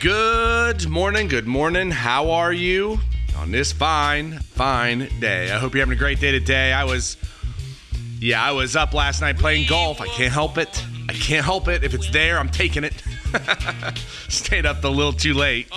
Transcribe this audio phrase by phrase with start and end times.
[0.00, 1.90] Good morning, good morning.
[1.90, 2.98] How are you
[3.38, 5.50] on this fine, fine day?
[5.50, 6.70] I hope you're having a great day today.
[6.70, 7.16] I was,
[8.20, 10.02] yeah, I was up last night playing golf.
[10.02, 10.84] I can't help it.
[11.08, 11.82] I can't help it.
[11.82, 12.92] If it's there, I'm taking it.
[14.28, 15.70] Stayed up a little too late.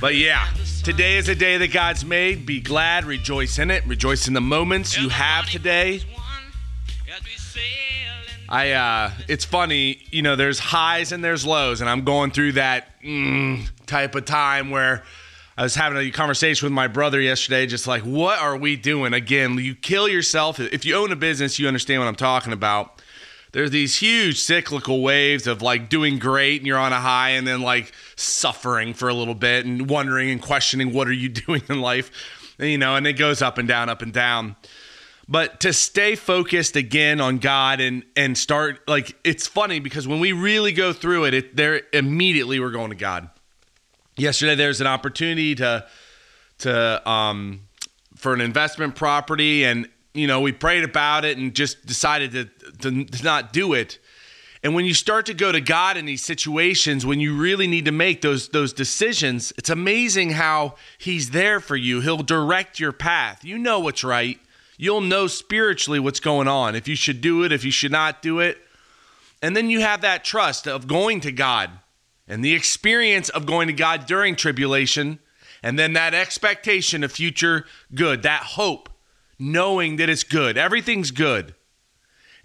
[0.00, 0.48] But yeah,
[0.82, 2.46] today is a day that God's made.
[2.46, 6.00] Be glad, rejoice in it, rejoice in the moments you have today.
[8.48, 12.52] I uh it's funny, you know, there's highs and there's lows and I'm going through
[12.52, 15.04] that mm, type of time where
[15.56, 19.12] I was having a conversation with my brother yesterday just like what are we doing
[19.12, 19.56] again?
[19.58, 23.00] You kill yourself if you own a business, you understand what I'm talking about.
[23.52, 27.46] There's these huge cyclical waves of like doing great and you're on a high and
[27.46, 31.62] then like suffering for a little bit and wondering and questioning what are you doing
[31.68, 32.10] in life?
[32.58, 34.56] And, you know, and it goes up and down, up and down
[35.28, 40.20] but to stay focused again on God and and start like it's funny because when
[40.20, 43.28] we really go through it, it there immediately we're going to God.
[44.16, 45.86] Yesterday there's an opportunity to
[46.58, 47.60] to um
[48.16, 52.44] for an investment property and you know we prayed about it and just decided to
[52.78, 53.98] to, to not do it.
[54.62, 57.84] And when you start to go to God in these situations, when you really need
[57.84, 62.00] to make those those decisions, it's amazing how He's there for you.
[62.00, 63.44] He'll direct your path.
[63.44, 64.38] You know what's right
[64.76, 68.22] You'll know spiritually what's going on, if you should do it, if you should not
[68.22, 68.58] do it.
[69.40, 71.70] And then you have that trust of going to God
[72.26, 75.18] and the experience of going to God during tribulation,
[75.62, 78.88] and then that expectation of future good, that hope,
[79.38, 80.56] knowing that it's good.
[80.56, 81.54] Everything's good.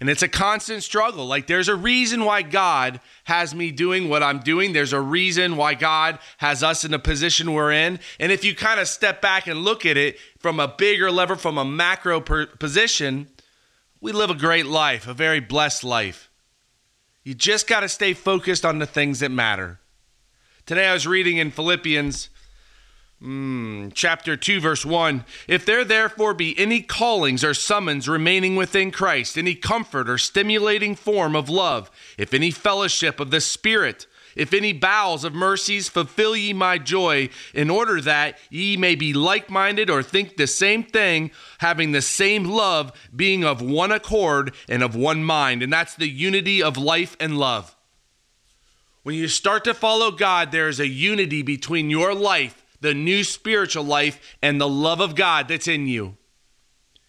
[0.00, 1.26] And it's a constant struggle.
[1.26, 4.72] Like, there's a reason why God has me doing what I'm doing.
[4.72, 8.00] There's a reason why God has us in the position we're in.
[8.18, 11.36] And if you kind of step back and look at it from a bigger level,
[11.36, 13.28] from a macro per- position,
[14.00, 16.30] we live a great life, a very blessed life.
[17.22, 19.80] You just got to stay focused on the things that matter.
[20.64, 22.30] Today I was reading in Philippians
[23.22, 25.26] Mm, chapter 2, verse 1.
[25.46, 30.94] If there therefore be any callings or summons remaining within Christ, any comfort or stimulating
[30.94, 36.34] form of love, if any fellowship of the Spirit, if any bowels of mercies, fulfill
[36.34, 40.82] ye my joy, in order that ye may be like minded or think the same
[40.82, 45.62] thing, having the same love, being of one accord and of one mind.
[45.62, 47.76] And that's the unity of life and love.
[49.02, 53.24] When you start to follow God, there is a unity between your life the new
[53.24, 56.16] spiritual life and the love of God that's in you.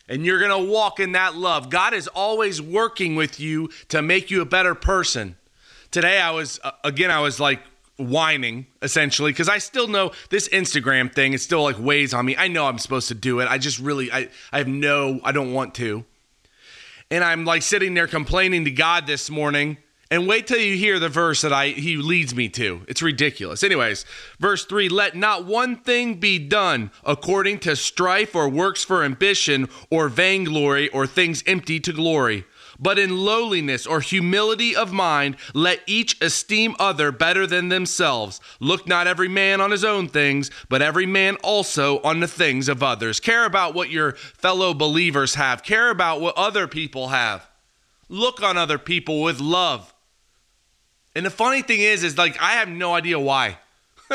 [0.08, 1.70] And you're going to walk in that love.
[1.70, 5.38] God is always working with you to make you a better person.
[5.90, 7.62] Today, I was, uh, again, I was like
[7.98, 12.36] whining essentially because I still know this Instagram thing, it still like weighs on me.
[12.36, 13.48] I know I'm supposed to do it.
[13.48, 16.04] I just really, I, I have no, I don't want to.
[17.10, 19.78] And I'm like sitting there complaining to God this morning
[20.12, 22.82] and wait till you hear the verse that I he leads me to.
[22.88, 23.64] It's ridiculous.
[23.64, 24.06] Anyways,
[24.40, 29.70] verse 3, let not one thing be done according to strife or works for ambition
[29.90, 32.44] or vainglory or things empty to glory.
[32.78, 38.42] But in lowliness or humility of mind, let each esteem other better than themselves.
[38.60, 42.68] Look not every man on his own things, but every man also on the things
[42.68, 43.20] of others.
[43.20, 47.48] Care about what your fellow believers have, care about what other people have.
[48.10, 49.94] Look on other people with love.
[51.16, 53.58] And the funny thing is, is like I have no idea why.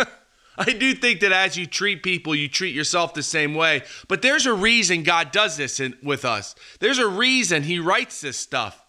[0.59, 3.83] I do think that as you treat people, you treat yourself the same way.
[4.09, 6.55] But there's a reason God does this in, with us.
[6.81, 8.83] There's a reason He writes this stuff.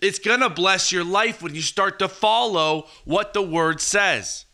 [0.00, 4.44] It's going to bless your life when you start to follow what the Word says.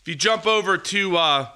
[0.00, 1.48] If you jump over to uh,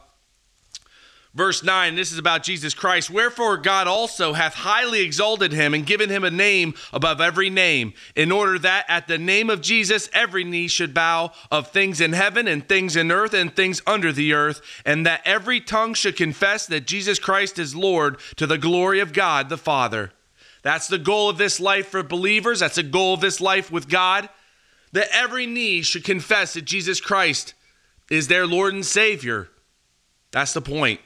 [1.34, 3.09] Verse 9, this is about Jesus Christ.
[3.09, 7.94] Wherefore God also hath highly exalted him and given him a name above every name,
[8.15, 12.12] in order that at the name of Jesus every knee should bow of things in
[12.12, 16.16] heaven and things in earth and things under the earth, and that every tongue should
[16.19, 20.12] confess that Jesus Christ is Lord to the glory of God the Father.
[20.62, 22.60] That's the goal of this life for believers.
[22.60, 24.28] That's the goal of this life with God.
[24.92, 27.54] That every knee should confess that Jesus Christ
[28.10, 29.48] is their Lord and Savior.
[30.30, 31.01] That's the point.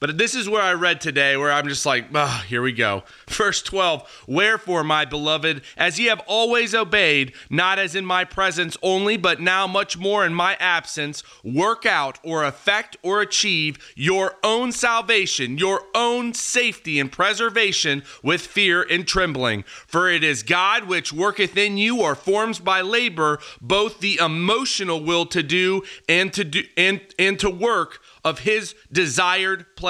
[0.00, 3.02] But this is where I read today, where I'm just like, ah, here we go.
[3.28, 8.76] Verse 12 Wherefore, my beloved, as ye have always obeyed, not as in my presence
[8.82, 14.36] only, but now much more in my absence, work out or effect or achieve your
[14.44, 19.64] own salvation, your own safety and preservation with fear and trembling.
[19.86, 25.02] For it is God which worketh in you or forms by labor both the emotional
[25.02, 29.87] will to do and to do and, and to work of his desired pleasure.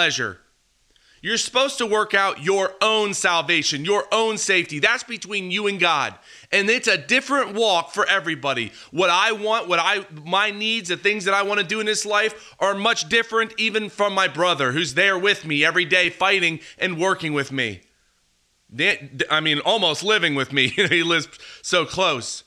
[1.20, 4.78] You're supposed to work out your own salvation, your own safety.
[4.78, 6.14] That's between you and God.
[6.52, 8.72] And it's a different walk for everybody.
[8.92, 11.86] What I want, what I my needs, the things that I want to do in
[11.86, 16.08] this life are much different even from my brother who's there with me every day
[16.08, 17.80] fighting and working with me.
[19.30, 20.68] I mean, almost living with me.
[20.68, 21.26] he lives
[21.62, 22.44] so close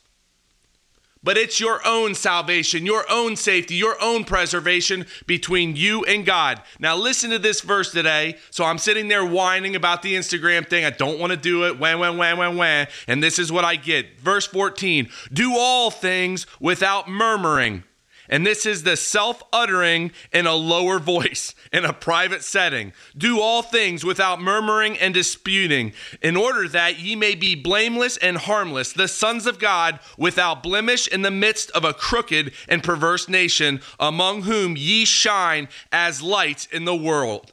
[1.24, 6.62] but it's your own salvation, your own safety, your own preservation between you and God.
[6.80, 8.38] Now, listen to this verse today.
[8.50, 10.84] So I'm sitting there whining about the Instagram thing.
[10.84, 11.80] I don't want to do it.
[11.80, 12.88] When, when, when, when, when.
[13.08, 14.20] And this is what I get.
[14.20, 17.84] Verse 14 Do all things without murmuring
[18.32, 22.94] and this is the self uttering in a lower voice, in a private setting.
[23.16, 25.92] Do all things without murmuring and disputing,
[26.22, 31.08] in order that ye may be blameless and harmless, the sons of God, without blemish
[31.10, 36.68] in the midst of a crooked and perverse nation, among whom ye shine as lights
[36.72, 37.52] in the world.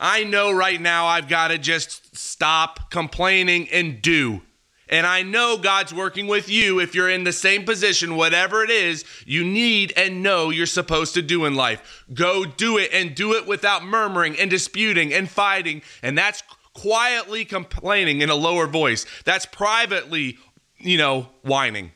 [0.00, 4.42] I know right now I've got to just stop complaining and do.
[4.88, 8.70] And I know God's working with you if you're in the same position, whatever it
[8.70, 12.04] is you need and know you're supposed to do in life.
[12.12, 15.82] Go do it and do it without murmuring and disputing and fighting.
[16.02, 16.42] And that's
[16.74, 19.06] quietly complaining in a lower voice.
[19.24, 20.38] That's privately,
[20.78, 21.92] you know, whining.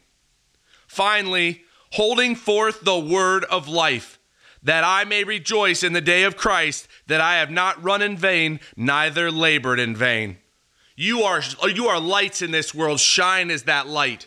[0.87, 1.63] Finally,
[1.93, 4.19] holding forth the word of life,
[4.63, 8.17] that I may rejoice in the day of Christ, that I have not run in
[8.17, 10.39] vain, neither labored in vain.
[10.97, 12.99] You are you are lights in this world.
[12.99, 14.27] Shine as that light.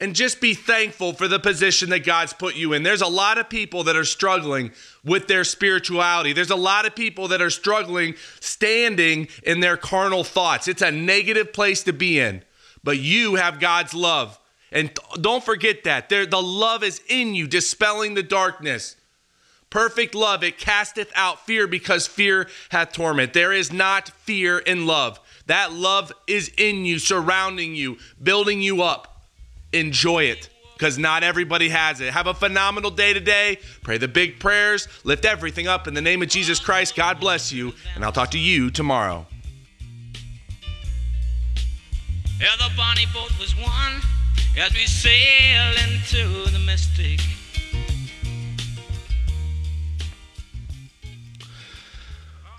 [0.00, 2.84] And just be thankful for the position that God's put you in.
[2.84, 4.70] There's a lot of people that are struggling
[5.04, 6.32] with their spirituality.
[6.32, 10.68] There's a lot of people that are struggling standing in their carnal thoughts.
[10.68, 12.44] It's a negative place to be in.
[12.84, 14.38] But you have God's love.
[14.70, 16.08] And don't forget that.
[16.08, 18.94] There, the love is in you, dispelling the darkness.
[19.70, 23.32] Perfect love, it casteth out fear because fear hath torment.
[23.32, 25.20] There is not fear in love.
[25.48, 29.24] That love is in you, surrounding you, building you up.
[29.72, 32.12] Enjoy it because not everybody has it.
[32.12, 33.58] Have a phenomenal day today.
[33.82, 34.88] Pray the big prayers.
[35.04, 36.94] Lift everything up in the name of Jesus Christ.
[36.94, 37.72] God bless you.
[37.94, 39.26] And I'll talk to you tomorrow.
[42.38, 44.02] Yeah, the bonnie boat was one
[44.58, 47.20] as we sail into the mystic.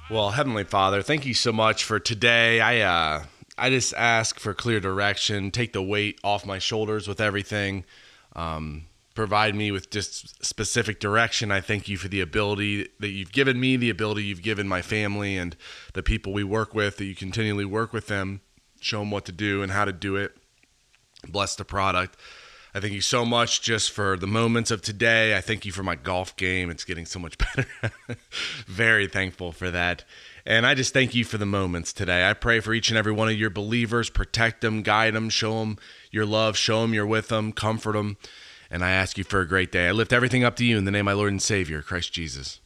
[0.09, 2.59] Well, Heavenly Father, thank you so much for today.
[2.59, 3.25] I uh,
[3.59, 5.51] I just ask for clear direction.
[5.51, 7.83] Take the weight off my shoulders with everything.
[8.35, 11.51] Um, provide me with just specific direction.
[11.51, 14.81] I thank you for the ability that you've given me, the ability you've given my
[14.81, 15.55] family and
[15.93, 16.97] the people we work with.
[16.97, 18.41] That you continually work with them,
[18.81, 20.35] show them what to do and how to do it.
[21.27, 22.17] Bless the product.
[22.73, 25.35] I thank you so much just for the moments of today.
[25.35, 26.69] I thank you for my golf game.
[26.69, 27.67] It's getting so much better.
[28.67, 30.05] Very thankful for that.
[30.45, 32.29] And I just thank you for the moments today.
[32.29, 34.09] I pray for each and every one of your believers.
[34.11, 35.77] Protect them, guide them, show them
[36.11, 38.17] your love, show them you're with them, comfort them.
[38.69, 39.87] And I ask you for a great day.
[39.87, 42.13] I lift everything up to you in the name of my Lord and Savior, Christ
[42.13, 42.59] Jesus.